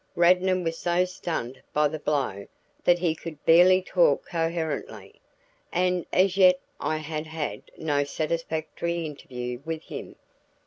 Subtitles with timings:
[0.15, 2.47] Radnor was so stunned by the blow
[2.85, 5.21] that he could barely talk coherently,
[5.71, 10.15] and as yet I had had no satisfactory interview with him.